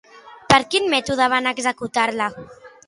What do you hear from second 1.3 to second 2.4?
van executar-la?